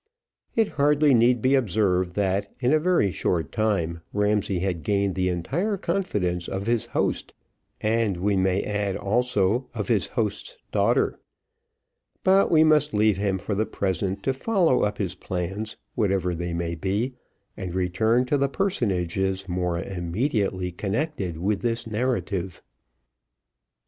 It 0.55 0.67
hardly 0.81 1.13
need 1.13 1.43
be 1.43 1.53
observed, 1.53 2.15
that, 2.15 2.51
in 2.59 2.73
a 2.73 2.79
very 2.79 3.11
short 3.11 3.51
time, 3.51 4.01
Ramsay 4.13 4.57
had 4.57 4.81
gained 4.81 5.13
the 5.13 5.29
entire 5.29 5.77
confidence 5.77 6.47
of 6.47 6.65
his 6.65 6.87
host, 6.87 7.35
and 7.81 8.17
we 8.17 8.35
may 8.35 8.63
add 8.63 8.95
also, 8.97 9.67
of 9.75 9.89
his 9.89 10.07
host's 10.07 10.57
daughter; 10.71 11.19
but 12.23 12.49
we 12.49 12.63
must 12.63 12.95
leave 12.95 13.17
him 13.17 13.37
for 13.37 13.53
the 13.53 13.67
present 13.67 14.23
to 14.23 14.33
follow 14.33 14.81
up 14.81 14.97
his 14.97 15.13
plans, 15.13 15.77
whatever 15.93 16.33
they 16.33 16.51
may 16.51 16.73
be, 16.73 17.13
and 17.55 17.75
return 17.75 18.25
to 18.25 18.39
the 18.39 18.49
personages 18.49 19.47
more 19.47 19.79
immediately 19.79 20.71
connected 20.71 21.37
with 21.37 21.61
this 21.61 21.85
narrative. 21.85 22.63